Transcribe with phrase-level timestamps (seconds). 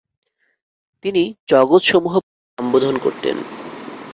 [1.03, 3.37] তিনি "জগতসমূহ" বলে সম্বোধন করতেন।